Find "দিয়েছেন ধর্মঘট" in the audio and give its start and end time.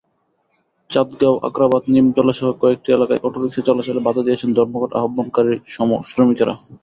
4.25-4.91